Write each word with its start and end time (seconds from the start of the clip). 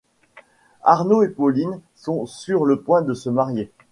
Arnaud 0.83 1.21
et 1.21 1.27
Pauline 1.27 1.79
sont 1.95 2.25
sur 2.25 2.65
le 2.65 2.81
point 2.81 3.03
de 3.03 3.13
se 3.13 3.29
marier. 3.29 3.71